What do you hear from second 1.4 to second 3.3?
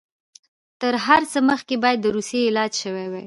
مخکې باید د روسیې علاج شوی وای.